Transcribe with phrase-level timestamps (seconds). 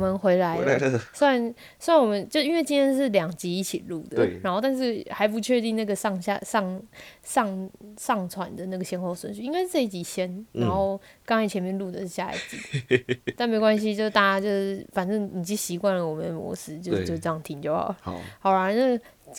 [0.00, 6.82] 们回来回来了，虽然虽然我们就因为今天是两集一起录的对，然后但是还不确定那个上下上
[7.22, 10.62] 上上传的那个先后顺序，应该是这一集先，嗯。
[10.62, 17.96] 然后刚才前面录的是下一集， 但没关系，就大家就是反正已经习惯了我们的模式，就就这样听就好了。
[18.00, 18.98] 好，好啦，那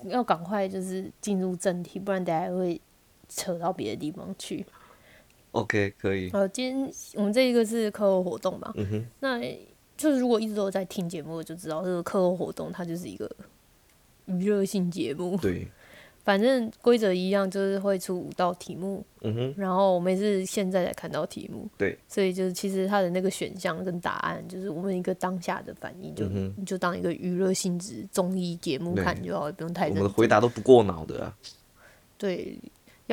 [0.09, 2.79] 要赶快就是进入正题，不然等下会
[3.27, 4.65] 扯到别的地方去。
[5.51, 9.37] OK，可以，好，今天我们这一个是课后活动嘛，嗯哼，那
[10.01, 13.29] 就是如果一直都在听节目，我就知道这个课后活动它就是一个
[14.25, 15.37] 娱乐性节目。
[15.37, 15.67] 对，
[16.23, 26.25] 反正规则一样，就是会出五道题目，嗯哼，然后我们也是现在才看到题目，对，所以就是其实它的那个选项跟答案，就是我们一个当下的反应，就、
[26.57, 29.87] 你就当一个娱乐性质综艺节目看就好，也不用太。
[29.89, 31.37] 我们的回答都不过脑的啊。
[32.17, 32.57] 对，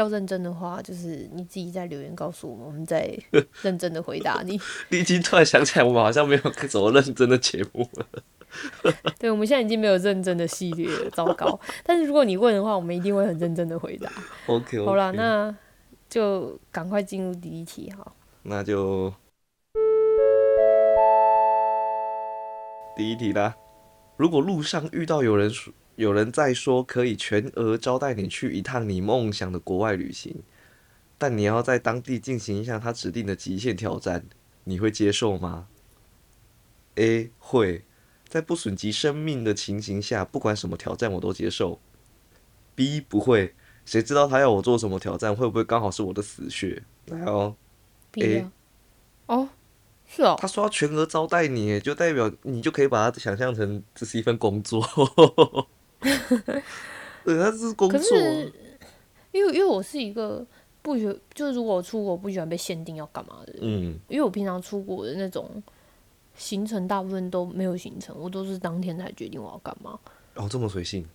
[0.00, 3.12] 要认真的话，就是你自己在留言告诉我们，我们再
[3.62, 4.60] 认真的回答你。
[4.90, 8.06] 你已经突然想起来，我们好像没有什么认真的节目了。
[9.18, 11.58] 对，我们现在已经没有认真的系列了，糟糕。
[11.84, 14.10] 但是如果你问的话，我们一定会很认真的回答。
[14.46, 15.54] OK，, 好了，那
[16.08, 18.12] 就赶快进入第一题哈。
[18.44, 19.12] 那就
[22.96, 23.54] 第一题啦。
[24.16, 30.44] 如果路上遇到有人说有人在说可以全额招待你去一趟你梦想的国外旅行，
[31.18, 34.24] 但你要在当地进行一项他指定的极限挑战，
[34.62, 35.66] 你会接受吗
[36.94, 37.84] ？A 会，
[38.28, 41.80] 在不损及生命的情形下，不管什么挑战我都接受。
[42.76, 46.84] B 不会，谁知道他要我做什么挑战，会不会刚好是我的死穴？
[47.06, 47.56] 来哦。
[48.12, 48.52] B 啊，
[49.26, 49.48] 哦，
[50.06, 54.80] 是哦，他说要全额招待你，就代表你就可以把它想象成这是一份工作。
[57.24, 58.16] 对，他是工可作。
[58.16, 58.52] 是
[59.32, 60.44] 因为因为我是一个
[60.80, 61.04] 不喜，
[61.34, 65.62] 就是如果我出国不喜欢被限定要干嘛的人，嗯，因为我平常出国的那种
[66.34, 69.98] 行程大部分都没有行程，我都是当天才决定我要干嘛。
[70.36, 71.06] 哦，这么随性。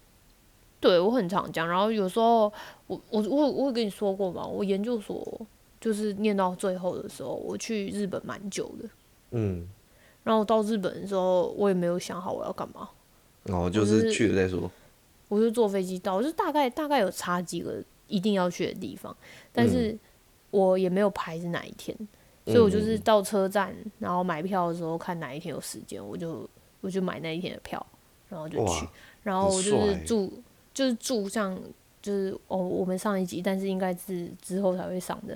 [0.79, 2.51] 对我很常讲，然后有时候
[2.87, 5.41] 我我我我有跟你说过嘛，我研究所
[5.79, 8.89] 就是念到最后的时候，我去日本蛮久的，
[9.31, 9.67] 嗯，
[10.23, 12.89] 然后到日本的时候，我也没有想好我要干嘛，
[13.45, 14.69] 哦，就是是去了再说。
[15.29, 19.15] 我就坐飞机到，就是大概大概有查几个一定要去的地方，
[19.51, 19.97] 但是
[20.51, 21.97] 我也没有排是哪一天，
[22.45, 26.47] 所以我就是到车站，然后买票的时候看哪一天有时间，我就
[26.81, 27.83] 我就买那一天的票，
[28.29, 28.87] 然后就去，
[29.23, 30.31] 然后我就是住
[30.71, 31.59] 就是住像
[31.99, 35.35] 就是哦我们上一集，但是应该是之后才会上的，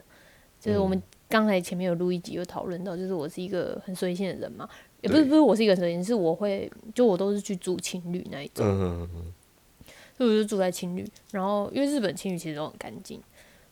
[0.59, 4.69] 就是我们刚才前面有录一集有讨论到，就是我是一个很随性的人嘛，
[5.07, 8.65] 也不是不是我是一个很随性，是我会就我都是去住情侣那一种。
[8.65, 9.33] 嗯嗯嗯
[10.17, 13.21] 所以我就住在青旅，然后因为日本青旅其实都很干净，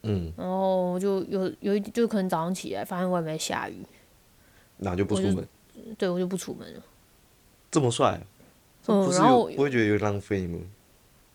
[0.04, 3.84] 嗯，然后就有有一就可能早上起来发现外面在下雨，
[4.78, 5.48] 那就不出门。
[5.98, 6.84] 对我就不出门了。
[7.72, 8.22] 这么帅，
[8.84, 10.60] 这嗯不是然后有不会觉得有浪费吗？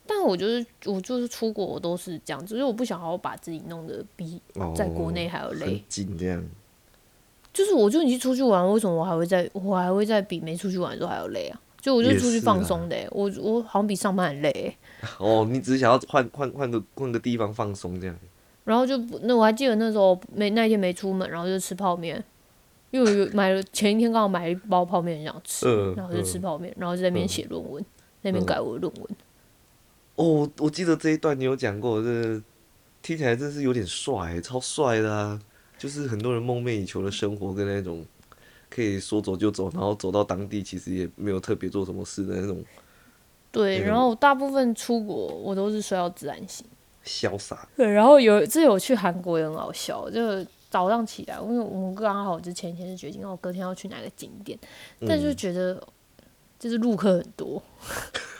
[0.07, 5.67] 但我就是我就是出国我都是这样子，因为我不想要把自己弄得比哦，在国内还要累。
[5.67, 6.45] 很紧这样。
[7.53, 11.61] 就是我就已经出去玩，为什么我还会在我还会在比没出去玩的时候还要累啊？
[11.81, 14.77] 就我就出去放松的、欸，我我好像比上班还累、欸。
[15.19, 18.15] 哦，你只是想要换换换个换个地方放松这样。
[18.65, 22.23] 然后就不那我还记得那时候没那一天没出门，然后就吃泡面，
[22.91, 27.83] 因为我有买了前一天刚好买了一包泡面很想吃，嗯然后就吃泡面，然后就在那边写论文，
[28.21, 29.05] 那边改我的论文。
[30.17, 32.41] 哦，我我记得这一段你有讲过，这
[33.01, 35.41] 听起来真是有点帅，超帅的啊！
[35.81, 38.05] 就是很多人梦寐以求的生活，跟那种
[38.69, 42.63] 可以说走就走，然后走到当地其实也没有特别做什么事的那种
[43.51, 46.67] 对，然后大部分出国我都是睡到自然醒。
[47.03, 47.67] 潇洒。
[47.75, 54.59] 对，然后有这有去韩国也很好笑，就早上起来，因为我们刚好就前一天是决定哦，隔天要去哪个景点，
[55.09, 55.83] 但就觉得
[56.59, 57.63] 就是路客很多，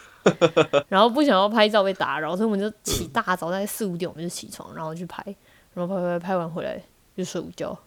[0.87, 5.23] 然后不想要拍照被打扰，所以我们就起大早，大概四五点我们就起床，然后去拍，
[5.73, 6.79] 然后拍拍拍完回来
[7.23, 7.77] 就睡午觉，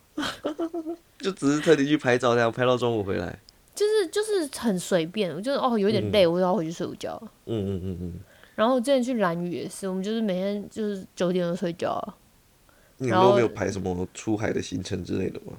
[1.19, 3.39] 就只是特地去拍照，这样拍到中午回来。
[3.75, 7.21] 就是就是很随便，我就哦有点累，我就要回去睡午觉。
[7.47, 8.13] 嗯嗯嗯嗯。
[8.55, 12.15] 然后之前去蓝屿也是，我们就是每天就是九点就睡觉啊，
[12.99, 15.55] 你们都没有排什么出海的行程之类的吗？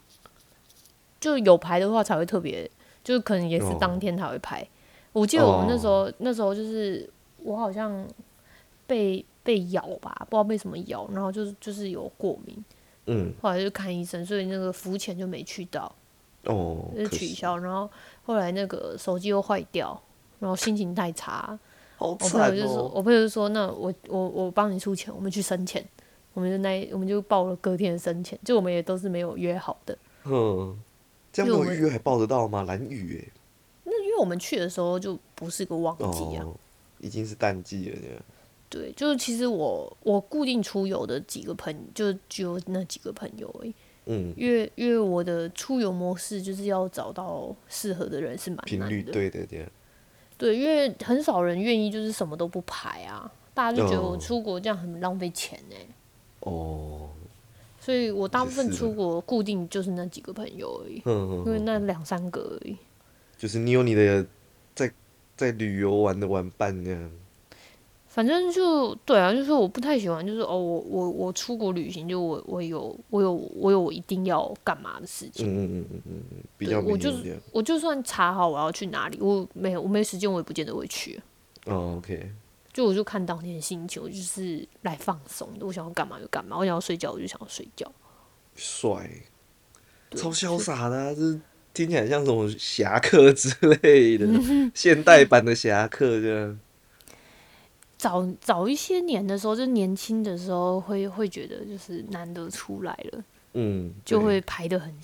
[1.20, 2.70] 就有排的话才会特别，
[3.04, 4.66] 就是可能也是哦当天才会排。
[5.12, 8.08] 我记得我们那时候、那时候就是我好像
[8.88, 12.64] 被被咬吧，不知道被什么咬，然后就是就是有过敏，
[13.08, 15.94] 嗯，后来就看医生，所以那个浮潜就没去到，
[16.44, 17.58] 哦，就，取消。
[17.58, 17.90] 然后
[18.24, 20.02] 后来那个手机又坏掉，
[20.40, 21.58] 然后心情太差，
[21.98, 22.92] 好我朋友就说，哦。
[22.96, 25.86] 我朋友就说，那我我我帮你出钱，我们去深潜。
[26.34, 29.98] 我们就那我们就报了隔天的深潜，就我们也都是没有约好的。
[30.26, 30.78] 嗯，
[31.32, 32.64] 这样没有预约还报得到吗？
[32.64, 33.32] 蓝雨哎，
[33.86, 36.44] 那因为我们去的时候就不是个旺季啊。
[36.44, 36.54] 哦，
[37.00, 38.18] 已经是淡季了，这样。
[38.76, 43.74] 对，就是其实我我固定出游的几个朋就只有那几个朋友而已。
[44.06, 49.14] 嗯，因为因为我的出游模式就是要找到适合的人是蛮频率难的。
[49.14, 49.66] 对的这样。
[50.38, 55.76] 对，因为很少人愿意就是什么都不排啊，大家就觉得我哦出国这样很浪费钱呢、
[56.42, 57.10] 哦，
[57.80, 62.76] 所以我大部分出国固定就是那几个朋友而已，嗯因为嗯，那两三个而已。
[63.38, 64.28] 就是你有你的
[64.76, 64.92] 在
[65.38, 67.12] 在旅游玩的玩伴这样。
[68.16, 75.46] 反正就对啊，就是我不太喜欢，就是哦，我我我出国旅行，就我我有我有我有我一定要干嘛的事情。
[75.46, 77.38] 嗯嗯嗯嗯嗯嗯，比较我就是。
[77.52, 81.22] 我就算查好我要去哪里，我没有我没时间，我也不见得会去。
[81.66, 82.32] 哦，OK，
[82.72, 85.66] 就我就看当天的心情，我就是来放松的。
[85.66, 87.92] 我想要干嘛就干嘛，我想要睡觉我就想要睡觉。
[88.56, 89.10] 帅，
[90.12, 91.38] 超潇洒的、啊，这
[91.74, 94.26] 听起来像什么侠客之类的，
[94.74, 96.58] 现代版的侠客这样。
[98.06, 103.24] 早早一些年的时候，就年轻的时候会会觉得就是难得出来了，
[103.54, 104.96] 嗯，就会排的很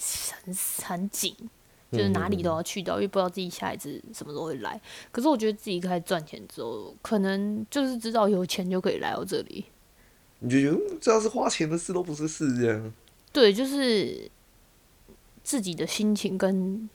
[0.45, 1.35] 很很紧，
[1.91, 4.79] 就是哪里都要去到，因为不知道自己下一次什么时候会来。
[5.11, 9.65] 可是我觉得自己开始赚钱之后，可能就是知道有钱就可以来到这里。
[10.37, 10.99] 你就觉得嗯。
[11.01, 12.93] 只要是花钱的事都不是事这样。
[13.33, 14.29] 对，就是
[15.43, 16.87] 自己的心情跟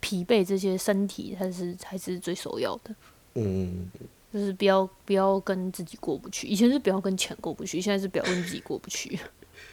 [0.00, 2.94] 疲惫这些身体才是才是最首要的。
[3.36, 3.90] 嗯，
[4.34, 9.16] 就是不要不要跟自己过不去，以前是不要跟钱过不去，现在是不要跟自己过不去。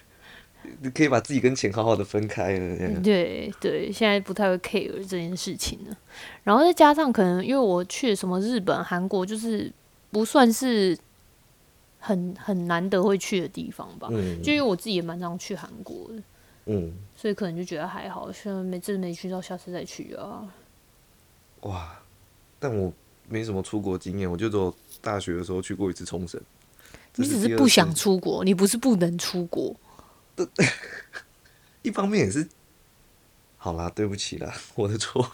[0.81, 3.01] 你可以把自己跟钱好好的分开了。
[3.01, 5.97] 对对，现在不太会 care 这件事情了。
[6.43, 9.73] 然后再加上可能因为我去什么日本、韩国，就是
[10.11, 10.95] 不算是
[11.97, 14.09] 很很难得会去的地方吧。
[14.11, 16.21] 嗯就因为我自己也蛮常去韩国的，
[16.67, 20.47] 嗯，所以可能就觉得还好，现在没这没去到，下次再去啊。
[21.61, 21.99] 哇，
[22.59, 22.93] 但我
[23.31, 26.39] 没什么出国经验，我就只有大学的时候去过一次冲绳。
[27.15, 29.75] 你只是不想出国，你不是不能出国。
[31.81, 32.47] 一方面也是，
[33.57, 35.25] 好啦，对不起啦， 我的错。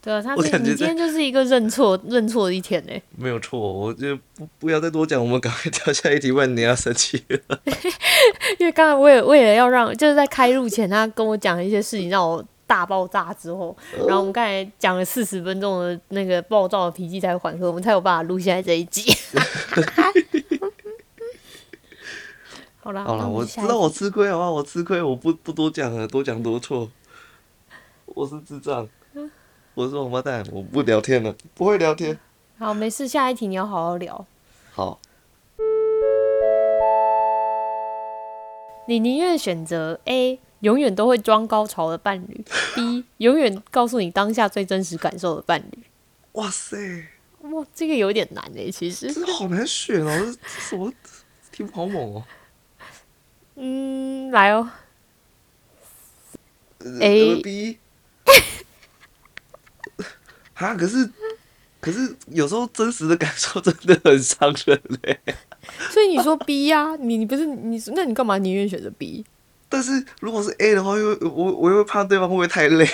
[0.00, 7.38] 对啊，他你今天就是一个认错认错的一天呢、没有错，我就不不要再多讲，我们赶快跳下一题，不然你要生气了。
[8.58, 13.76] 因为刚才为了为了要让就是在开录前，他跟我讲一些事情，让我大爆炸之后，
[14.06, 19.14] 然后我们刚才讲了四十分钟的那个暴躁的脾气才缓和，我们才有办法录下来这一集。
[22.80, 24.50] 好啦，好了，我知道我吃亏好不好？
[24.50, 26.90] 我吃亏，我不不多讲了，多讲多错。
[28.06, 28.88] 我是智障，
[29.74, 32.18] 我是王八蛋，我不聊天了，不会聊天。
[32.58, 34.24] 好没事，下一题你要好好聊。
[34.72, 34.98] 好，
[38.88, 42.44] 你宁愿选择 A 永远都会装高潮的伴侣，
[42.74, 45.78] B 永远告诉你当下最真实感受的伴侣。
[46.32, 46.76] 哇塞，
[47.42, 49.12] 哇，这个有点难诶，其实。
[49.12, 50.92] 这好难选哦，这这什么
[51.52, 52.24] 题目好猛哦。
[53.56, 54.68] 嗯，来哦，
[56.78, 57.78] 呃 A 呃 B，
[60.54, 61.10] 哈，可是
[61.80, 65.20] 可是有时候真实的感受真的很伤人嘞。
[65.90, 69.24] 所以你说 B 呀、你你不是你，那你干嘛宁愿选择 B？
[69.72, 72.86] 但是如果是 A 的话，又我我又怕对方会不会太累。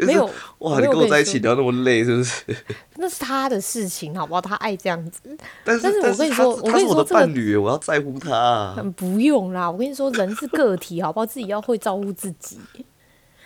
[0.00, 2.44] 没有，哇，你跟我在一说起聊那么累，是不是？
[2.96, 4.40] 那是他的事情，好不好？
[4.42, 5.20] 他爱这样子，
[5.64, 8.74] 但是但是我跟你说我跟你他是我的说这伴侣，我要在乎他。
[8.76, 9.70] 嗯不用啦。
[9.70, 11.24] 我跟你说，人是个体，好不好？
[11.24, 12.58] 自己要会照顾自己。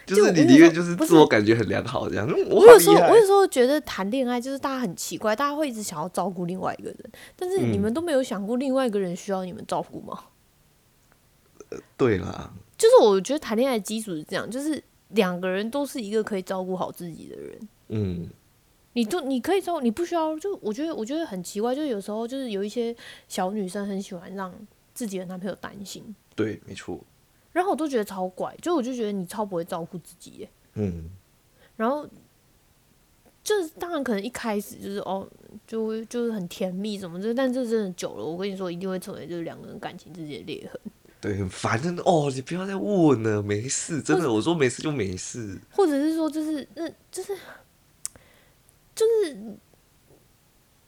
[0.07, 2.27] 就是你宁愿就是自我感觉很良好这样。
[2.29, 6.99] 嗯我我有时候，我有时候觉得谈恋爱就是大家很奇怪，大家会一直想要照顾另外一个人，
[7.37, 10.19] 但是你嗯们都没有想过另外一个人需要你们照顾吗？
[11.97, 17.69] 对啦，就是我觉得谈恋爱的基础是这样，就是两个人都是一个可以照顾好自己的人。
[17.89, 18.29] 嗯，
[18.93, 20.39] 你都你可以照，你不需要。
[20.39, 22.95] 就我觉得，我觉得很奇怪，就是有时候就是有一些
[23.29, 24.55] 小女生很喜欢让
[24.95, 26.99] 自己的男朋友担心，对，没错。
[27.53, 30.51] 然后我都觉得超怪，就我就觉得你超不会照顾自己耶。
[30.75, 31.11] 嗯，
[31.77, 32.09] 然后
[33.43, 35.29] 就是当然可能一开始就是哦，
[35.67, 40.81] 就会就是很甜蜜什么的，但这真的久了，我跟你说一定会成为就是两个人感情之间的裂痕，
[41.21, 45.59] 对，很烦，真的哦，你不要再问了，没事，真的，我说没事就没事。
[45.71, 47.37] 或者是说就是那就是
[48.95, 49.37] 就是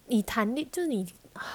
[0.07, 1.07] 你谈恋就是你。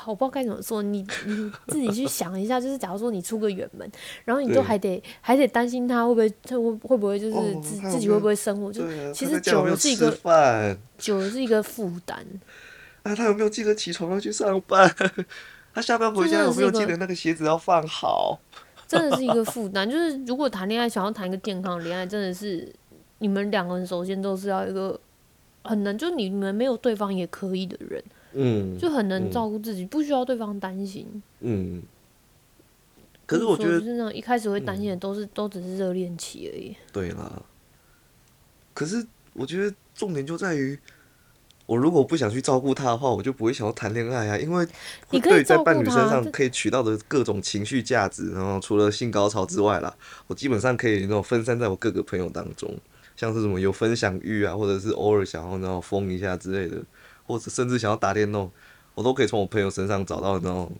[0.07, 3.87] 我不知道该怎么说，你你自己去想一下，就是假如说你出个远门，
[4.25, 12.25] 然后你都还得还得担心他会不会他会会不会就是哦自、自己会不会生活，就啊，其实他在家有没有吃久了是一个饭久了是一个负担。
[13.03, 13.13] 啊？
[13.13, 14.91] 他有没有记得起床要去上班？
[15.75, 18.39] 他下班回家有没有记得那个鞋子要放好？
[18.87, 19.89] 真的是一个负担。
[19.89, 22.71] 就是如果谈恋爱想要谈一个健康的恋爱，真的是
[23.19, 24.99] 你们两个人首先都是要一个
[25.63, 28.03] 很能，就你们没有对方也可以的人，
[28.33, 31.21] 嗯就很能嗯照顾自己，不需要对方担心。
[31.41, 31.83] 嗯。
[33.25, 36.73] 可是我觉得嗯就是说就是那种一开始会担心的，都是、都只是热恋期而已。
[36.93, 37.41] 对啦，
[38.73, 40.79] 可是我觉得重点就在于，
[41.67, 44.65] 我如果不想去照顾他的话，我就不会想要谈恋爱啊，因为
[45.11, 49.93] 你可以对在伴侣身上可以取到的各种情绪价值，然后除了性高潮之外啦，
[50.27, 52.73] 我基本上可以那种分散在我各个朋友当中，
[53.17, 56.81] 像是什么有分享欲啊，或者是偶尔想要那种疯一下之类的，
[57.25, 58.49] 或者甚至想要打电动，
[58.95, 60.71] 我都可以从我朋友身上找到那种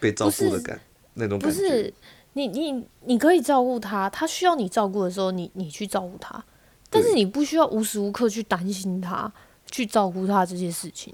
[0.00, 0.80] 被照顾的感
[1.14, 1.60] 那种不感觉。
[1.60, 1.94] 是
[2.32, 6.44] 你你你可以照顾他，他需要你照顾的时候，你你去照顾他，
[6.90, 9.32] 但是你不需要无时无刻去担心他，
[9.72, 11.12] 去照顾他这些事情。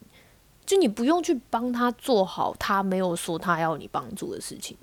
[0.67, 4.77] 就你不用去帮他做好他没有说他要你帮助的事情。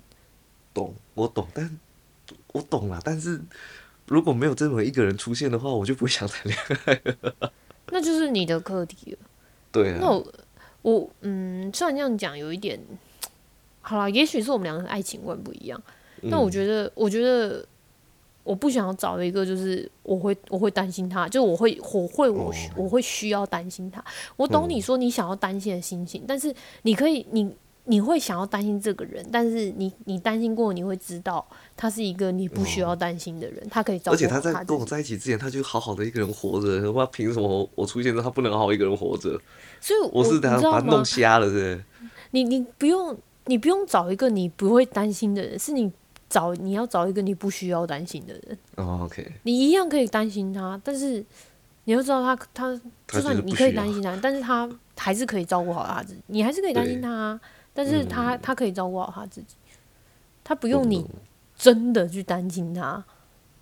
[0.74, 1.78] 懂，我懂，但
[2.52, 3.00] 我懂了。
[3.04, 3.40] 但是
[4.06, 7.52] 如果没有这么一个人出现的话，我就不会想谈恋爱了。
[7.92, 9.18] 那就是你的课题了。
[9.70, 10.32] 对啊，那我
[10.82, 12.80] 我嗯，虽然这样讲有一点，
[13.80, 15.80] 好了，也许是我们两个人爱情观不一样。
[16.22, 17.64] 但嗯我觉得，我觉得
[18.46, 24.02] 我不想要找一个，就是我会我会担心他，就我会我会我我会需要担心他。
[24.36, 27.54] 我懂你说你想要担心的心情，但是你可以你。
[27.88, 34.84] 你会想要担心这个人，但是你你担心过，你会知道他是一个你不需要担心的人，他可以照顾而且他在跟我。
[34.84, 36.82] 在一起之前，他就好好的一个人活着。
[36.82, 39.40] 他妈凭什么我出现之后，他不能好好一个人活着？
[39.80, 41.04] 所以我，我是等你知道吗下把他弄？
[41.04, 41.80] 瞎了，是？
[42.32, 45.92] 你你不用你不用找一个你不会担心的人，是你
[46.28, 48.58] 找你要找一个你不需要担心的人。
[48.76, 51.24] 哦，OK，你一样可以担心他，但是
[51.84, 57.40] 你要知道他他他就算你可以担心他，但是他还是可以照顾好他自己，你还是可以担心他啊，
[57.72, 59.54] 但是他、嗯他可以照顾好他自己，
[60.42, 61.06] 他不不用你
[61.56, 63.04] 真的去担心他。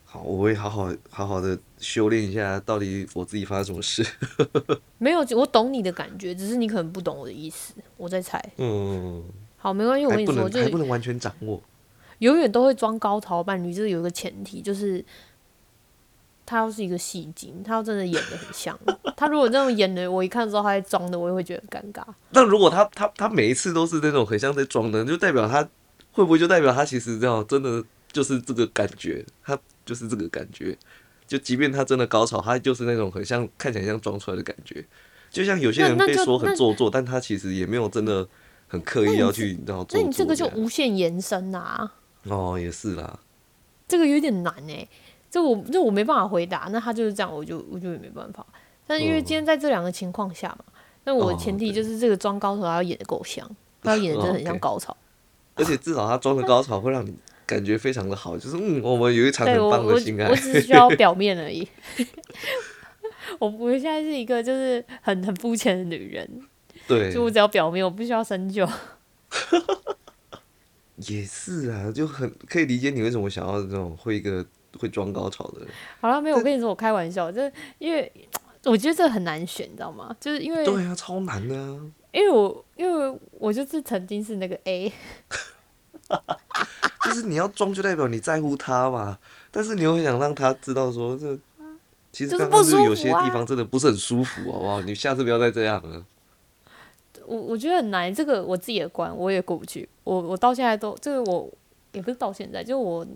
[0.04, 4.06] 好，我会好好好好的修炼一下，到底我自己发生什么事。
[4.99, 8.42] 没有，我懂你的感觉，只是你可能不懂我的意思，我在猜。
[8.56, 9.23] 嗯，
[9.56, 11.61] 好，没关系，我跟你说，就是还不能完全掌握。
[12.18, 15.04] 永远都会装高潮伴侣，这是有一个前提，就是
[16.47, 18.78] 他要是一个戏精，他要真的演的很像。
[19.16, 22.04] 他如果那种演的，我一看之后他在装的，我也会觉得很尴尬。
[22.30, 25.62] 那如果他他他每一次都是那种很像在装的，就代表他
[26.12, 30.76] 会不会就代表他其实这样真的就是这个感觉，他就是这个感觉。
[31.26, 34.85] 就即便他真的高潮，他就是那种很像看起来像装出来的感觉。
[35.30, 38.28] 就像有些人被说很做作，但他其实也没有真的
[38.68, 41.94] 很刻意要去然后做作那你这个就无限延伸啊，
[42.28, 43.19] 哦，也是啦。
[43.87, 44.87] 这个有点难哎、
[45.31, 46.69] 这我这我没办法回答。
[46.71, 48.45] 那他就是这样，我就我就也没办法。
[48.87, 50.64] 但是因为嗯今天在这两个情况下嘛，
[51.04, 53.49] 那我的哦前提就是这个装高潮他要演的够像，
[53.83, 54.97] 他要演的真的很像高潮。
[55.57, 57.14] 而且至少他装的高潮会让你
[57.47, 60.35] 感觉非常的好，就是嗯，我们有一场很棒我的性爱我。
[60.35, 61.69] 只是需要表面而已。
[63.38, 66.28] 我我现在是一个就是很很肤浅的女人，
[66.87, 68.69] 对就，我只要表面，我不需要深究。
[71.08, 74.44] 也是啊，就很可以理解你为什么想要这种会一个
[74.78, 75.68] 会装高潮的人。
[76.00, 78.11] 好了，没有，我跟你说，我开玩笑，就是因为
[78.64, 80.14] 我觉得这很难选，你知道吗？
[80.18, 81.80] 就是因为对啊，超难的啊。
[82.12, 84.92] 因为我因为我就是曾经是那个 A，
[87.04, 89.18] 就是你要装，就代表你在乎他嘛。
[89.50, 91.37] 但是你又很想让他知道说，这
[92.12, 94.80] 其实就是刚刚不舒是有些地方真的不是很舒服，好不好？
[94.82, 96.04] 你下次不要再这样了。
[97.26, 99.88] 我我觉得很难，这个我自己的关我也过不去。
[100.04, 101.50] 我我到现在都，这个我
[101.92, 103.06] 也不是到现在，就我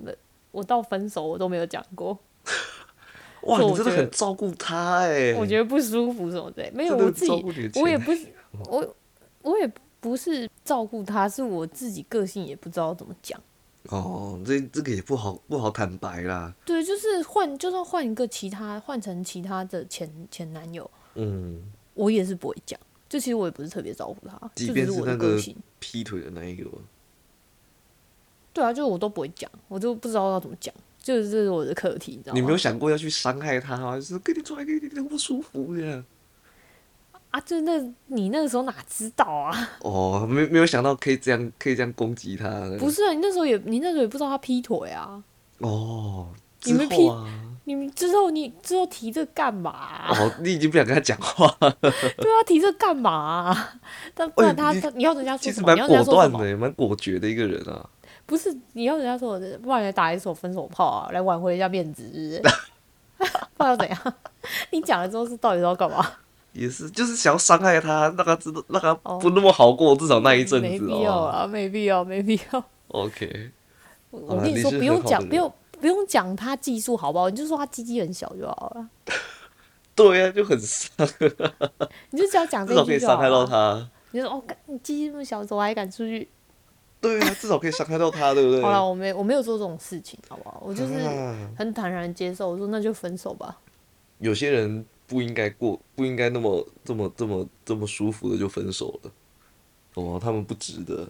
[0.51, 2.19] 我到分手我都没有讲过，
[3.43, 8.27] 哇，你真的很照顾他哎、我觉得不舒服什么的，没有我自己我也不是
[8.69, 8.97] 我
[9.43, 13.41] 我也不是照顾他，是我自己个性也不知道怎么讲。
[13.91, 16.55] 哦，这这个也不好不好坦白啦。
[16.65, 21.63] 对，就是换，就算换一个其他，换成其他的前前男友，嗯，
[21.95, 22.79] 我也是不会讲。
[23.09, 25.57] 就其实我也不是特别照顾他，即便就是我的个个性。
[25.81, 26.69] 劈腿的那一个，
[28.53, 32.39] 对啊，就是我都不会讲，我就不知道要怎么讲，就是这是我的课题，你知道吗？
[32.39, 33.95] 你没有想过要去伤害他吗？
[33.97, 36.05] 就是跟你出来跟你聊不舒服这样。
[37.31, 37.41] 啊？
[37.41, 39.71] 就那你那个时候哪知道啊？
[39.83, 42.49] 哦，没没有想到可以这样可以这样攻击他。
[42.79, 45.23] 不是啊，你那时候也你那时候也不知道他劈腿啊，
[45.59, 46.29] 哦，
[46.61, 46.97] 之你们劈
[47.75, 53.79] 你之后你之后提这干嘛啊、哦，你已经不想跟他讲话了， 对啊，提这干嘛啊、
[54.15, 55.77] 但不然他、哎你要人家说什么？
[55.87, 56.05] 果？
[56.05, 57.85] 断的，蛮果决的一个人啊。
[58.27, 62.57] 不是你要人家说我的，不然来打一手分手炮啊，来挽回一下面子，是不是？
[63.57, 64.15] 不然要怎样？
[64.71, 66.05] 你讲了之后是到底是要干嘛？
[66.53, 71.27] 也是，就是想要伤害他，让他知道，让他哦不那么好过，至少那一阵子没必要哦。
[71.27, 72.65] 啊，没必要，没必要。
[72.89, 73.51] OK，
[74.11, 78.89] 我跟你说，不用讲，不用不用讲他技术好不好，你就说他鸡鸡很小就好了。
[79.95, 81.09] 对呀、就很伤，
[82.11, 83.45] 你就只要讲这至少可以伤害到。
[83.45, 83.91] 他。
[84.13, 86.29] 你就说哦，你鸡鸡那么小，怎么还敢出去？
[87.01, 88.63] 对啊，至少可以伤害到他，对不对？
[88.63, 90.63] 好了，我没我没有做这种事情，好不好？
[90.65, 93.59] 我就是啊很坦然接受，我说那就分手吧。
[94.19, 99.11] 有些人不应该过，不应该那么这么这么这么舒服的就分手了，
[99.95, 101.09] 懂吗，他们不值得。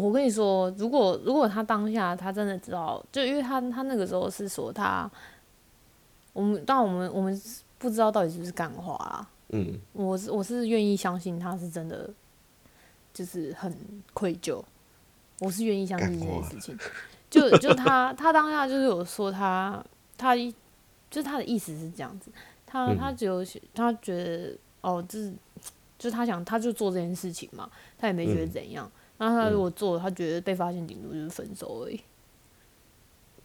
[0.00, 5.08] 我跟你说，如果如果他当下他真的知道，就因为他他那个时候是说他，
[6.32, 7.40] 我们但我们我们
[7.78, 9.28] 不知道到底是不是干话啦。
[9.50, 12.10] 嗯我是我是愿意相信他是真的，
[13.12, 13.72] 就是很
[14.12, 14.60] 愧疚，
[15.40, 16.78] 我是愿意相信这件事情。
[17.30, 19.84] 就就他他当下就是有说他
[20.16, 20.50] 他一
[21.10, 22.32] 就是他的意思是这样子，
[22.66, 25.32] 他嗯他只有他觉得哦，这是
[25.98, 28.90] 就是他想他就做这件事情嘛，他也没觉得嗯怎样。
[29.18, 32.00] 那他如果做，他觉得被发现顶多就是分手而已。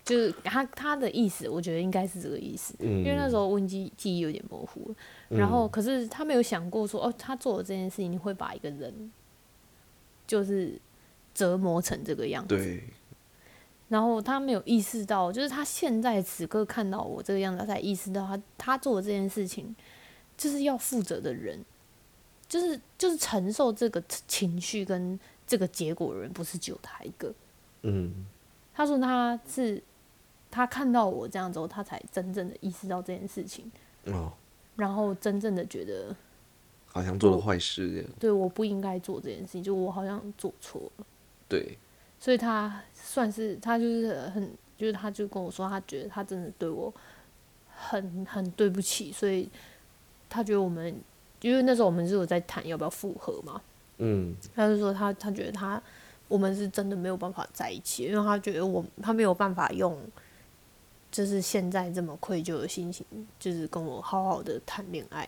[0.06, 4.96] 就是他他的意思，我觉得应该是这个意思，嗯，因为那时候温记记忆有点模糊了。
[5.38, 9.12] 然后，可是他没有想过说，哦，他做的这件事情会把一个人
[10.26, 10.82] 就是
[11.36, 12.58] 折磨成这个样子。
[12.58, 12.84] 对，
[13.90, 19.76] 然后他没有意识到，就是他现在此刻看到我这个样子，他才意识到他他做的这件事情，
[20.36, 21.64] 就是要负责的人，
[22.48, 25.20] 就是就是承受这个情绪跟
[25.50, 27.34] 这个结果的人，不是只有他一个。
[27.82, 28.26] 嗯。
[28.74, 29.84] 他说他是
[30.50, 33.70] 他看到我这样之后，他才真正的意识到这件事情，
[34.06, 34.32] 哦，
[34.78, 36.16] 然后真正的觉得
[36.88, 38.10] 好像做了坏事这样。
[38.18, 41.06] 对，我不应该做这件事情，就我好像做错了，
[41.50, 41.78] 对，
[42.22, 46.94] 所以他算是他就是很，就是他就跟我说，他觉得他真的对我
[47.76, 49.50] 很很对不起，所以
[50.30, 50.96] 他觉得我们，
[51.42, 53.62] 因为那时候我们是有在谈要不要复合嘛，
[54.00, 55.82] 嗯他就说他他觉得他
[56.28, 59.98] 我们是真的没有办法在一起，因为他觉得我他没有办法用。
[61.12, 63.04] 就是现在这么愧疚的心情，
[63.40, 65.28] 就是跟我好好的谈恋爱。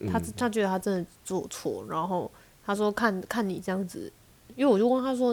[0.00, 2.28] 嗯他他觉得他真的做错，然后
[2.66, 4.12] 他说看看你这样子，
[4.56, 5.32] 因为我就问他说，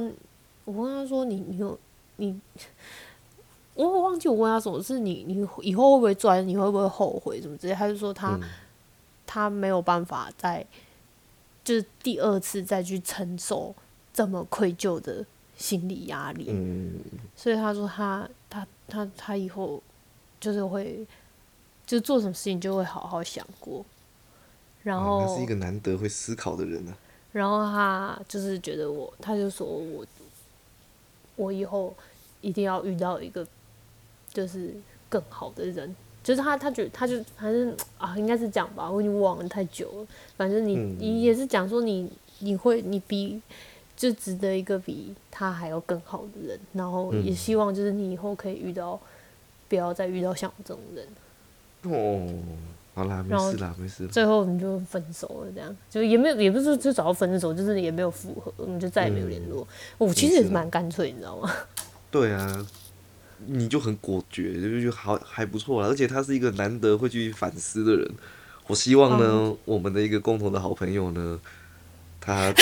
[0.65, 1.75] 我问他说你你有
[2.17, 2.39] 你，
[3.73, 8.41] 我忘记我问他什么是你你以后会不会做，你会不会后悔什么之类，他就说他、嗯
[9.25, 10.63] 他没有办法再
[11.65, 13.75] 就是第二次再去承受
[14.13, 15.25] 这么愧疚的
[15.57, 17.01] 心理压力，嗯。
[17.35, 19.83] 所以他说他他他他以后
[20.39, 21.05] 就是会
[21.85, 23.83] 就做什么事情就会好好想过，
[24.83, 26.95] 然后、啊他是一个难得会思考的人啊。
[27.31, 30.05] 然后他就是觉得我，他就说我，
[31.35, 31.93] 我以后
[32.39, 33.45] 一定要遇到一个
[34.31, 34.73] 就是
[35.09, 35.93] 更好的人，
[36.25, 40.07] 就是他，他觉得他就反正啊，应该是这样吧，我已经忘了太久了。
[40.35, 43.39] 反正你、嗯你也是讲说你你会你比
[43.95, 48.99] 就值得一个比他还要更好的人，然后也嗯希望就是你以后可以遇到，
[49.69, 51.07] 不要再遇到像我这种人。
[51.83, 52.27] 哦，
[52.95, 54.07] 好啦，没事啦，没事。
[54.07, 59.67] 最后我们就分手了，这样就也没有，也不是说就找到分手，就是也没有复合，我们就再也没有联络。
[59.99, 61.53] 我其实也是蛮干脆，你知道吗？
[62.09, 62.67] 对啊，
[63.45, 65.87] 你就很果决，就就好还不错啦。
[65.87, 68.09] 而且他是一个难得会去反思的人。
[68.67, 71.39] 我希望呢，嗯我们的一个共同的好朋友呢，
[72.19, 72.53] 他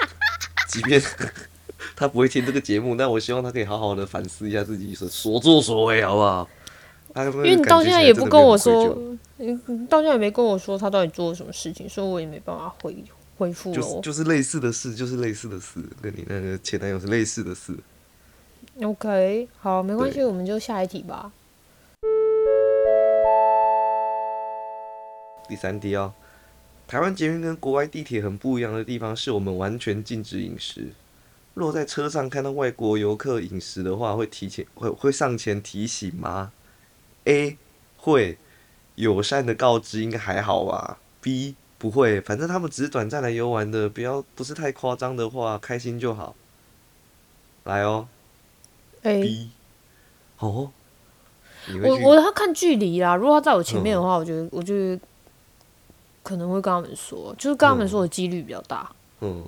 [0.68, 1.02] 即便
[1.96, 6.48] 他不会听这个节目，但我希望他可以好好的反思一下自己所所作所为，好不好？
[7.16, 8.96] 因因为你到现在也不跟我说，
[9.38, 12.96] 你你到现在也没跟我说他到底做了什么事情，所以我也没办法回
[13.36, 13.76] 回复喽。
[13.76, 17.74] 就是就是类似的事，就是类似的事，跟你那个前男友是类似的事。
[18.82, 21.30] OK，好，没关系，我们就下一题吧。
[25.46, 26.14] 第三题哦，
[26.88, 30.92] 台湾捷运跟国外地铁很不一样的地方是我们完全禁止饮食。
[31.52, 36.52] 若在车上看到外国游客饮食的话，会提前会会上前提醒吗
[37.24, 37.58] ？A
[37.98, 38.38] 会，
[38.94, 40.98] 友善的告知应该还好吧。
[41.20, 46.34] B 不会，反正他们只是短暂来游玩的，不要不是太夸张的话，开心就好。
[47.64, 48.08] 来哦
[49.02, 49.50] A，，B，
[50.38, 50.70] 哦，
[51.84, 53.14] 我我要看距离啦。
[53.16, 54.98] 如果他在我前面的话，我觉得我就
[56.22, 59.44] 可能会跟他们说，就是跟他们说的几率比较大，嗯，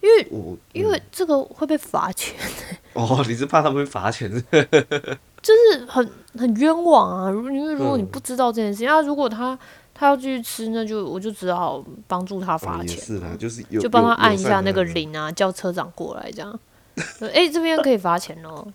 [0.00, 2.34] 因为我因为这个会被罚钱，
[2.94, 4.42] 哦，你是怕他们会罚钱是？
[5.42, 7.30] 就是很很冤枉啊。
[7.30, 9.56] 因为如果你嗯不知道这件事情，那、如果他
[9.94, 12.88] 他要继续吃，那就我就只好帮助他哦罚钱。
[12.88, 14.82] 也是啦，就是有就帮他按一下那个。
[14.82, 16.58] 铃啊，叫车长过来这样。
[17.20, 18.72] 哎、诶这边可以罚钱哦。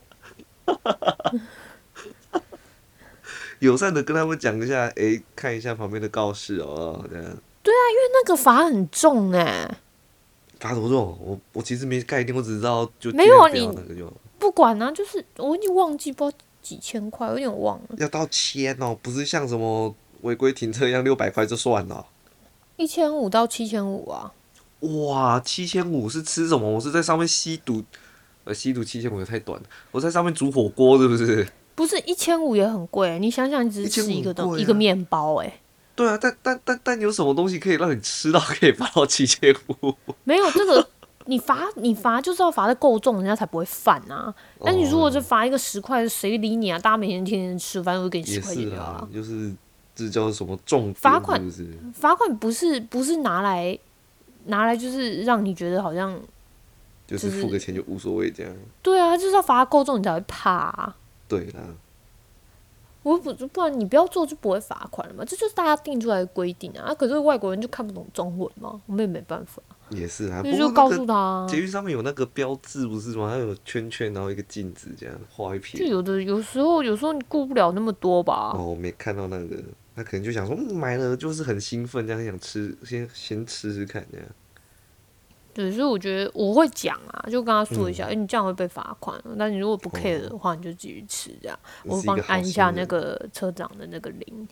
[3.59, 9.69] 友善的跟他们讲一下，诶，看一下旁边的告示哦，这样那个罚很重哎、
[10.59, 11.17] 罚多重？
[11.21, 14.05] 我我其实没概念，我只知道就没有啊你那个就
[14.39, 22.05] 不不管啊，就是我已经忘记不知道几千块，有点忘了，要到千哦，不是像什么违规停车一样六百块就算了。
[22.77, 24.33] 一千五到七千五啊。
[24.79, 26.67] 哇，七千五是吃什么？
[26.67, 27.83] 我是在上面吸毒，
[28.43, 29.65] 呃，吸毒七千五也太短了。
[29.91, 31.47] 我在上面煮火锅，是不是？
[31.73, 35.61] 不是一千五也很贵，你想想，你只是吃一个东、一个面包，哎，
[35.95, 39.95] 对啊，但但但但有什么东西可以让你吃到可以罚到七千五？
[40.25, 40.87] 没有这个，
[41.25, 44.33] 你罚你罚就是要罚的够重，人家才不会犯啊。
[44.63, 46.77] 但你如果是罚一个十块，谁理你啊？
[46.77, 49.07] 大家每天天天吃，反正我给你十块钱是就好了啊，。
[49.13, 49.51] 就是
[49.95, 51.41] 这叫什么重罚款？
[51.93, 53.77] 罚款不是不是拿来
[54.45, 56.19] 拿来就是让你觉得好像
[57.11, 58.53] 就是付个钱就无所谓这样。
[58.81, 60.95] 对啊，就是要罚够重你才会怕、啊。
[61.27, 61.61] 对啦，
[63.03, 66.85] 我不不然你不要做就不会罚款了嘛，这就是大家定出来的规定啊。
[66.87, 70.41] 啊可是外国人就看不懂中文嘛，我们也没办法，也是啊。
[70.43, 71.47] 那不过那个就告诉他、啊。
[71.49, 73.29] 捷运上面有那个标志不是吗？
[73.31, 75.85] 它有圈圈，然后一个镜子这样画一就。
[75.85, 78.51] 有的有时候有时候你顾不了那么多吧。
[78.53, 79.57] 哦，我没看到那个，
[79.95, 84.27] 他可能就想说，嗯，买了就是很兴奋，这样想吃，先先吃吃看这样。
[85.53, 91.59] 对，所以我觉得我会讲啊，就跟他说一下，嗯哎、你这样会被罚款，但你如果不 care 的话，你就继续吃这样。
[91.83, 94.47] 我会帮你按一下那个车长的那个铃。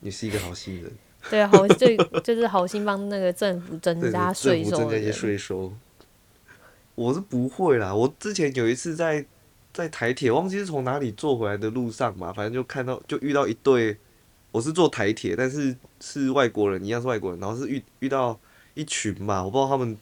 [0.00, 0.90] 你是一个好心人，
[1.28, 5.12] 对啊，好，这就是好心帮那个政府增，加税收增加一些。
[5.12, 5.72] 税收。
[6.94, 9.24] 我是不会啦，我之前有一次在
[9.72, 13.96] 在台铁，忘记是从哪里坐回来的路上嘛，反正就看到就遇到一对，
[14.50, 18.38] 我是坐台铁，但是是外国人，一样是外国人，然后是遇遇到
[18.74, 19.96] 一群吧，我不知道他们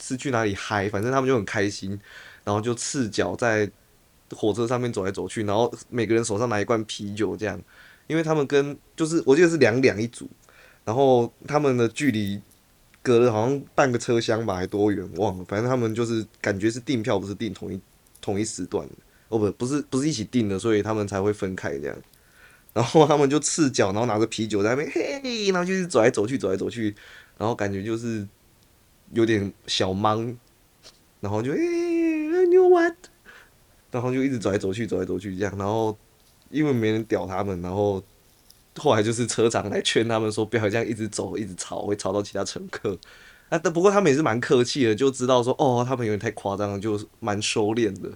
[0.00, 1.90] 是去哪里嗨，反正他们就很开心，
[2.44, 3.70] 然后就赤脚在
[4.30, 7.60] 火车上面走来走去，然后每个人手上拿一罐啤酒这样，
[8.06, 10.28] 因为他们跟就是我记得是两两一组，
[10.84, 12.40] 然后他们的距离
[13.02, 17.80] 隔了好像半个车厢吧，还多远忘了，反正他们就是感觉是订票不是订同一
[18.20, 18.94] 同一时段的，
[19.28, 21.96] 哦不不是不是一起订的，所以他们才会分开这样。
[22.72, 26.94] 然后他们就赤脚，然后拿着啤酒在那边嘿，然后就是走来走去，走来走去，
[27.40, 28.28] 然后感觉就是
[29.14, 30.36] 有点小懵，
[31.20, 32.94] 然后就诶、you what，
[33.90, 35.96] 然后就一直走来走去，走来走去这样，然后
[36.50, 38.04] 因为没人屌他们，然后
[38.76, 42.98] 后来就是车长来劝他们说不要这样一直走，一直吵，会吵到其他乘客。
[43.48, 48.10] 啊，但不过他们也是蛮客气的，就知道说哦，他们有点太夸张了，就蛮收敛的。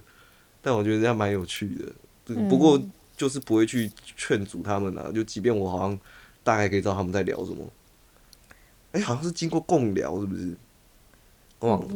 [0.61, 1.85] 但我觉得这样蛮有趣的，
[2.25, 2.79] 不不过
[3.17, 5.99] 就是不会去劝阻他们啊，就即便我好像
[6.43, 7.67] 大概可以知道他们在聊什么。
[8.95, 10.55] 哎、好像是经过共聊，是不是？
[11.59, 11.87] 忘了。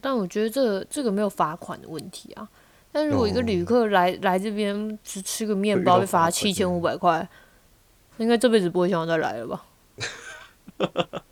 [0.00, 2.48] 但我觉得这个这个没有罚款的问题啊。
[2.92, 7.28] 但如果一个旅客来、来这边只吃个面包被罚七千五百块，
[8.18, 9.64] 应该这辈子不会想要再来了吧？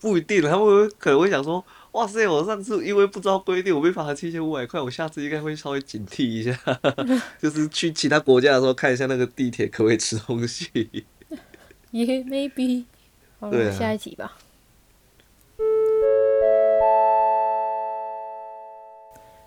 [0.00, 6.58] 不一定，他们会可能会想说，哇塞，我上次因为不知道规定，我被罚了七千五百块，我下次应该会稍微警惕一下，
[7.38, 11.04] 就是去其他国家的时候看一下那个地铁可不可以吃东西。
[11.92, 12.84] 也、maybe。
[13.42, 14.38] 好了，对啊下一集吧。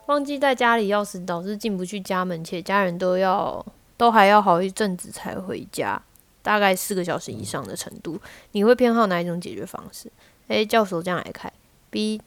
[0.07, 5.99] 忘记带家里钥匙，导致进不去家门，且家人都要都还要好一阵子才回家，
[6.41, 8.19] 大概四个小时以上的程度，
[8.51, 10.11] 你会偏好哪一种解决方式
[10.49, 10.65] ？A.
[10.65, 11.49] 叫手匠来开
[11.89, 12.19] ；B.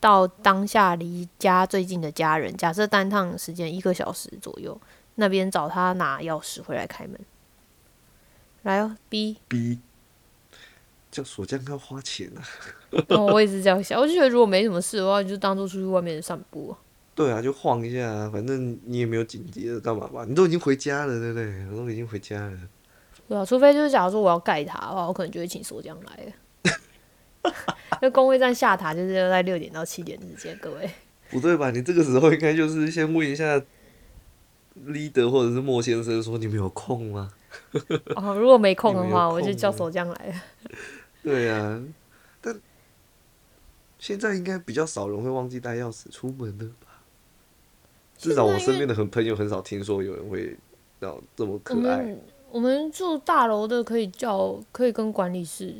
[0.00, 4.78] 到当下离家最近的家人，假设单趟时间一个小时左右，
[5.14, 7.18] 那边找他拿钥匙回来开门。
[8.62, 9.36] 来哦，B。
[9.46, 9.78] B
[11.14, 12.42] 叫锁匠要花钱啊。
[13.10, 16.78] 哦，我也是这样想，我就觉得如果没什么事的话，就当做出去外面散步啊。
[17.14, 20.24] 对啊，就晃一下啊，反正你也没有紧急的干嘛吧？
[20.28, 21.66] 你都已经回家了，对不对？
[21.70, 22.58] 我都已经回家了。
[23.28, 27.52] 对啊，除非就是假如说我要盖塔的话，我可能就会请锁匠来了。
[28.02, 30.90] 那工会站下塔就是要在六点到七点之间，各位。
[31.30, 31.70] 不对吧？
[31.70, 33.62] 你这个时候应该就是先问一下
[34.86, 37.32] leader 或者是莫先生说你们有空吗？
[38.16, 40.34] 哦，如果没空的话，我就叫锁匠来了。
[41.24, 41.82] 对啊，
[42.40, 42.60] 但
[43.98, 47.00] 现在应该比较少人会忘记带钥匙出门了吧？
[48.18, 50.56] 至少我身边的很朋友很少听说有人会
[51.00, 52.14] 要这么可爱。
[52.50, 55.74] 我们住大楼的可以叫，可以跟管理室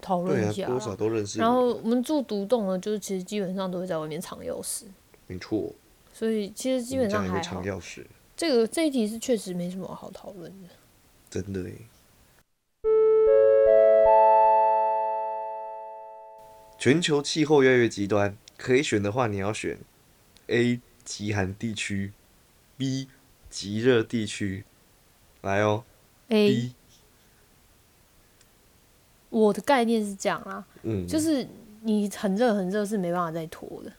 [0.00, 0.96] 讨论一下多少啊。
[0.96, 1.38] 都认识。
[1.38, 4.84] 然后我们住独栋的，就是其实基本上都会在外面藏钥匙，
[5.26, 5.72] 没错，
[6.12, 7.40] 所以其实基本上还。
[7.40, 8.04] 藏钥匙，
[8.36, 10.68] 这个这一题是确实没什么好讨论的。
[11.30, 11.76] 真的诶。
[16.86, 19.76] 全球气候越来越极端，可以选的话，你要选
[20.46, 22.12] A 极寒地区
[22.76, 23.08] ，B
[23.50, 24.64] 极热地区。
[25.40, 25.82] 来哦
[26.28, 26.74] A，，B，
[29.30, 31.48] 我的概念是这样啦，嗯，就是
[31.80, 33.92] 你很热很热是没办法再脱的。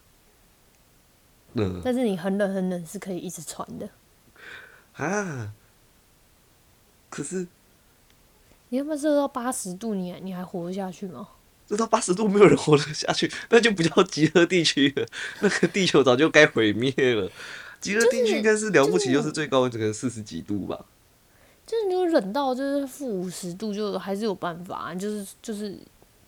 [1.56, 3.90] 嗯但是你很冷很冷是可以一直穿的。
[4.94, 5.54] 啊，
[7.10, 7.46] 可是
[8.70, 11.28] 你要不要热到八十度，你还你还活得下去吗？
[11.68, 15.06] 热到八十度，没有人活得下去，那就不叫极热地区了，
[15.42, 17.30] 那个地球早就该毁灭了。
[17.80, 20.86] 极热地区应该是了不起，就就是是最高温可能四十几度吧。
[21.66, 25.78] 就是你就冷到就是负五十度，就还是有办法，就是就是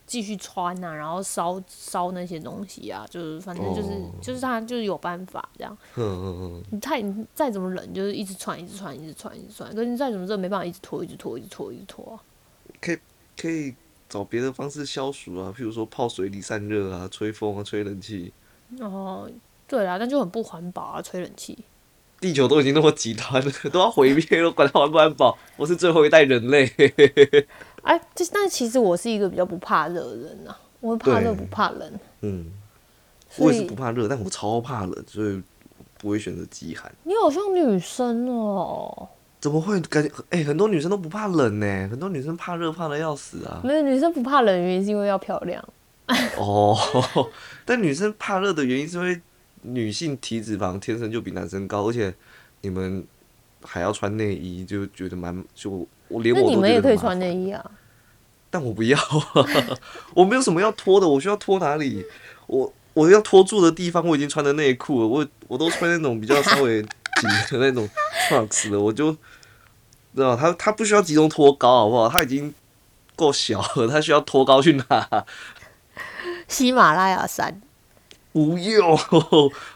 [0.06, 5.74] 继续穿呐、然后烧烧那些东西啊，就是反正就是、哦就是他就是有办法这样。
[5.96, 12.20] 嗯嗯嗯，你太你再怎么冷，就是一直穿一直穿一直穿一直穿，可是你再怎么热，没办法一直拖一直拖一直拖一直拖啊。
[12.80, 12.98] 可以
[13.40, 13.74] 可以
[14.10, 18.32] 找别的方式消暑啊，譬如说泡水里散热啊，吹风啊，吹冷气。
[18.80, 19.30] 哦
[19.68, 21.56] 对啦，但就很不环保啊，吹冷气。
[22.20, 25.38] 地球都已经那么极端了， 都要毁灭了，管它环不环保？
[25.56, 26.66] 我是最后一代人类。
[27.82, 31.92] 哎，这但其实我是一个比较不怕热的人呐、我怕热不怕冷，
[32.22, 32.52] 嗯，
[33.38, 35.40] 我也是不怕热，但我超怕冷，所以
[35.98, 36.92] 不会选择极寒。
[37.04, 39.08] 你好像女生哦。
[39.40, 40.10] 怎么会感觉？
[40.30, 43.60] 哎、很多女生都不怕冷呢，很多女生怕热怕的要死啊。
[43.64, 45.66] 没有女生不怕冷，原因是因为要漂亮。
[46.36, 46.76] 哦，
[47.64, 49.20] 但女生怕热的原因是因为
[49.62, 52.12] 女性体脂肪天生就比男生高，而且
[52.62, 53.06] 你们
[53.62, 57.64] 还要穿内衣，就觉得蛮就我连我你们也可以穿内衣啊。
[58.50, 58.98] 但我不要，
[60.12, 62.04] 我没有什么要脱的，我需要脱哪里？
[62.48, 66.84] 我我要脱住的地方我已经穿的内裤了，我我都穿那种比较稍微
[67.20, 67.88] 紧的那种
[68.28, 72.08] trunks 的，我就知道他他不需要集中脱高好不好？
[72.08, 72.52] 他已经
[73.14, 75.24] 够小了，他需要脱高去哪？
[76.48, 77.60] 喜马拉雅山，
[78.32, 78.98] 不用，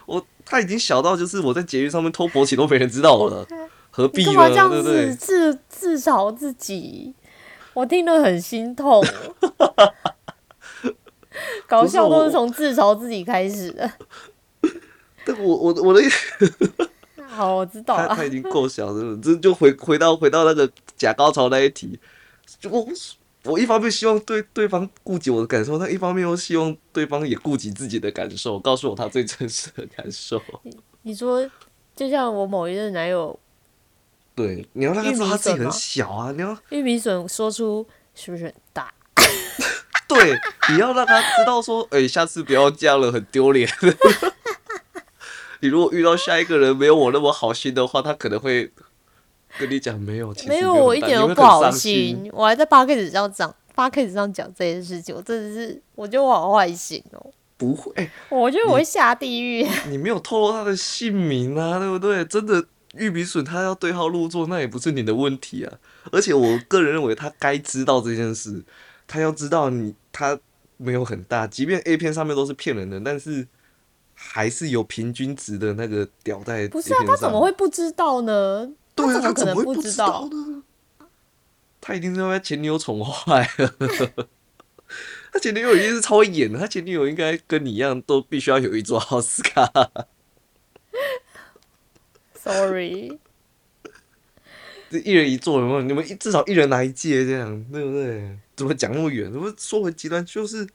[0.05, 3.47] 我他已经小到就是我在捷运上面偷勃起都没人知道了，
[3.91, 4.29] 何必呢？
[4.31, 5.15] 你干嘛这样对对子？
[5.15, 7.13] 自自嘲自己？
[7.73, 9.03] 我听得很心痛。
[11.67, 13.91] 搞笑都是从自嘲自己开始的。
[15.25, 16.47] 但我我我的意思
[17.35, 18.25] 好，我知道了他他。
[18.25, 21.99] 已经够小了，这就回回到回到那个假高潮那一题，
[22.59, 22.87] 就我
[23.43, 30.41] 我一方面希望对对方顾及我的感受，但一方面又希望对方也顾及自己的感受，告诉我他最真实的感受。
[31.03, 31.47] 你说，
[31.95, 33.37] 就像我某一任男友
[34.33, 38.91] 对，你要让他知道他自己很小啊，你要玉米笋说出是不是很大？
[40.07, 40.37] 对，
[40.69, 43.69] 你要让他知道说，哎、下次不要这样了，很丢脸。
[45.65, 48.71] 你如果遇到下一个人没有我那么好心的话，他可能会
[49.57, 52.09] 跟你讲没有，其实没有，我一点都不好心。
[52.09, 52.29] 心。
[52.31, 57.31] 我还在 r k 上讲 r k 上讲这件事情，我真的是，我觉得我好坏心哦。
[57.57, 59.65] 不会、哎我觉得我会下地狱。
[59.89, 62.23] 你没有透露他的姓名啊，对不对？
[62.25, 65.73] 真的玉米笋他要对号入座，那也不是你的问题啊。
[66.11, 68.63] 而且我个人认为他该知道这件事，
[69.07, 70.37] 他要知道你他
[70.77, 73.47] 没有很大，即便 A 片上面都是骗人的，但是
[74.15, 78.71] 还是有平均值的那个屌在不是啊，他怎么会不知道呢？
[78.95, 80.27] 对啊，他怎么会不知知道？
[80.31, 80.63] 呢？
[81.81, 83.75] 他一定是被前女友宠坏了。
[85.31, 89.69] 他前女友一定是超会演的，他前女友应该跟你一样，都必须要有一座奥斯卡。
[92.33, 93.19] Sorry，
[94.89, 95.81] 这一人一座，有没有？
[95.81, 98.37] 你们至少一人拿一届，这样对不对？
[98.55, 99.31] 怎么讲那么远？
[99.31, 100.25] 怎么说回极端？
[100.25, 100.65] 就是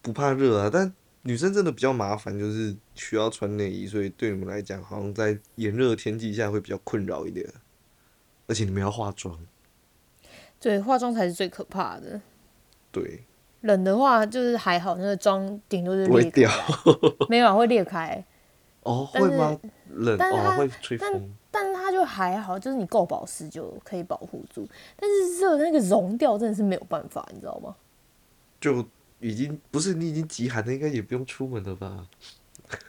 [0.00, 7.48] 不怕热啊，但女生真的比较麻烦，就是需要穿内衣，所以对你们来讲，好像在炎热的天气下会比较困扰一点。
[8.48, 9.38] 而且你们要化妆，
[10.60, 12.20] 对，化妆才是最可怕的。
[12.90, 13.24] 对，
[13.60, 16.50] 冷的话就是还好，那个妆顶多是裂不会掉。
[16.50, 18.22] 开，没有啊，会裂开，
[18.82, 19.58] 哦，会吗？
[19.90, 21.30] 冷哦，但是它会吹风。
[21.50, 24.68] 但是它就还好，就是你够保湿就可以保护住。
[24.96, 27.76] 但是热那个融掉真的是没有办法，你知道吗？
[28.60, 28.84] 就
[29.22, 32.06] 已经不是你已经极寒了，应该也不用出门了吧？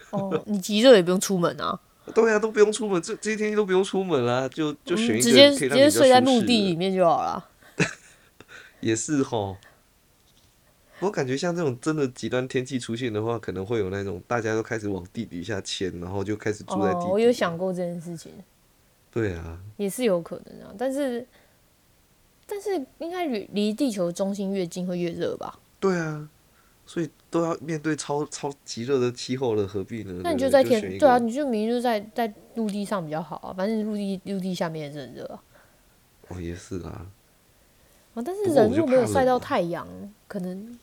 [0.10, 1.80] 哦，你极热也不用出门啊，
[2.14, 7.50] 对啊，都不用出门，这这些天气都不用出门啦，就就选一个嗯直接直接睡在舒适的墓地里面就好了。
[8.82, 9.58] 也是吼。
[11.00, 17.06] 我感觉像这种真的极端天气出现的话，可能会有那种大家都开始往地底下迁，然后就开始住在地底。
[17.08, 18.32] 哦，我有想过这件事情，
[19.12, 20.74] 对啊，也是有可能啊。
[20.78, 21.28] 但是，
[22.48, 25.60] 但是应该离离地球中心越近会越热吧？
[25.84, 26.30] 对啊，
[26.86, 30.22] 所以都要面对超超极热的气候了，何必呢？
[30.24, 35.44] 那你对不对在天就对啊，你就明明就在在陆地上比较好啊，反正陆地陆地下面也是很热啊。
[36.30, 37.06] 哦，也是啦。
[38.14, 39.86] 啊，但是人如果没有晒到太阳，
[40.26, 40.80] 可能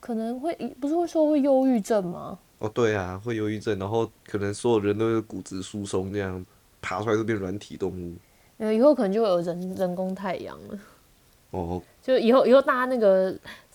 [0.00, 2.40] 可能会不是会说会忧郁症吗？
[2.58, 6.44] 哦，对啊，会忧郁症，然后可能所有人都会骨质疏松，这样
[6.82, 8.16] 爬出来都变软体动物。
[8.58, 10.78] 呃，以后可能就会有人人工太阳了。
[11.52, 13.32] 哦，就以后以后大家那个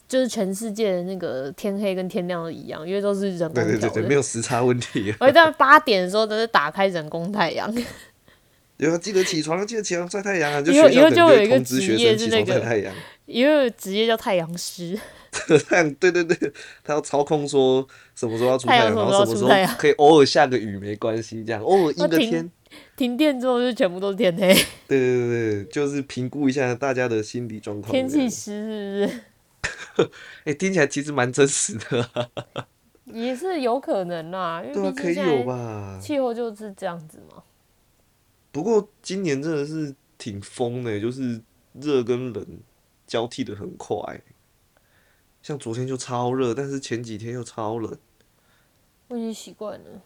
[0.08, 3.63] 就是全世界的那个天黑跟天亮都一样，因为都是人工。
[3.63, 5.13] 对对对对，没有时差问题。
[5.21, 7.74] 我在八点的时候都是打开人工太阳。
[8.78, 10.62] 要记得起床，记得起床晒太阳啊！
[10.62, 12.93] 就以后以后就就有一个职业是那个晒太阳。
[13.26, 15.00] 因为职业叫太阳师，
[15.69, 16.52] 太阳，对对对，
[16.84, 22.52] 他要操控说什么时候要出太阳，然后什么时候可以偶尔下个雨没关系，这样偶尔阴个天。
[22.96, 24.54] 停电之后就全部都是天黑。
[24.88, 27.92] 对对对对，就是评估一下大家的心理状况。
[27.92, 29.22] 天气师是
[29.96, 30.12] 不是
[30.46, 32.68] 哎、听起来其实蛮真实的啊、
[33.06, 36.00] 也是有可能啦，因为可以有吧？
[36.02, 37.44] 气候就是这样子嘛。
[38.52, 41.42] 不过今年真的是挺疯的，就是
[41.74, 42.46] 热跟冷
[43.08, 44.22] 交替的很快。
[45.42, 47.98] 像昨天就超热，但是前几天又超冷。
[49.08, 50.02] 我已经习惯了。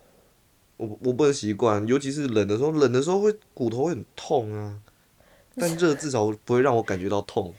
[0.80, 4.80] 我我不能习惯，尤其是冷的时候，冷的时候会骨头会很痛啊。
[5.56, 7.54] 但热至少不会让我感觉到痛。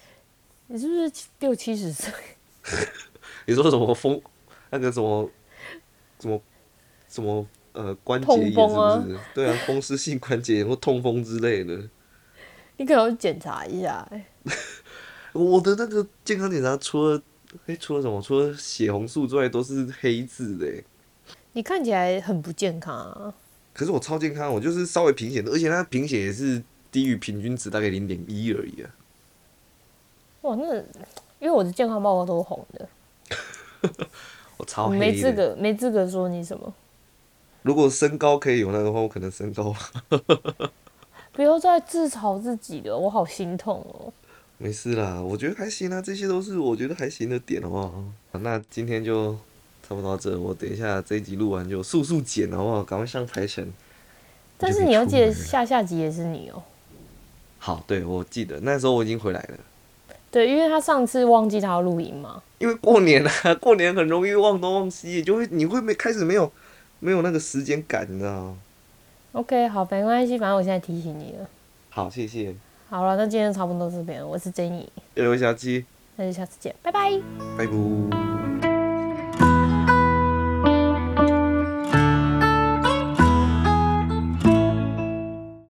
[0.68, 2.10] 你是不是六七十岁？
[3.44, 4.18] 你说什么风，
[4.70, 5.30] 那个什么
[6.18, 6.40] 什么
[7.08, 9.18] 什么呃关节痛炎是不是？
[9.34, 11.76] 对啊，风湿性关节炎或痛风之类的。
[12.78, 14.24] 你可能要检查一下、欸。
[15.34, 17.20] 我的那个健康检查除了
[17.66, 18.22] 哎、除了什么？
[18.22, 20.84] 除了血红素之外都是黑字的欸。
[21.52, 23.34] 你看起来很不健康啊。
[23.72, 28.90] 可是我超健康，我就是稍微贫血的，而且它贫血也是低于平均值大概零点一而已啊。
[30.42, 30.76] 哇，那
[31.38, 32.88] 因为我的健康报告都是红的，
[34.58, 34.98] 我超黑的。
[34.98, 36.74] 没资格没资格说你什么。
[37.62, 39.74] 如果身高可以有那个话，我可能身高
[41.32, 44.12] 不要再自嘲自己了，我好心痛哦。
[44.58, 47.76] 没事啦，我觉得还行啊，这些都是我觉得还行的点，好不？
[48.32, 49.38] 好那今天就
[49.90, 52.84] 差不多到这，我等一下这一集录完就速速剪，好不好？
[52.84, 53.68] 赶快上台程。
[54.56, 56.62] 但是你要记得下下集也是你哦、
[57.58, 59.58] 好，对我记得那时候我已经回来了，
[60.30, 62.40] 对，因为他上次忘记他要录音嘛。
[62.58, 66.52] 因为过年啊， 过年很容易忘东忘西，就会你会没开始没有
[67.00, 68.58] 没有那个时间感，你知道吗
[69.32, 71.48] ？OK，好，没关系，反正我现在提醒你了。
[71.88, 72.54] 好，谢谢，
[72.88, 77.18] 好了，那今天差不多到这边，我是 Jenny，六位小鸡，那就下次见，拜拜。
[77.58, 78.49] 拜拜。